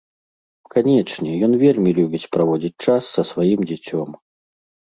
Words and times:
Канечне, 0.75 1.29
ён 1.49 1.53
вельмі 1.65 1.91
любіць 1.99 2.29
праводзіць 2.37 2.81
час 2.89 3.03
са 3.15 3.29
сваім 3.35 3.61
дзіцём. 3.69 4.21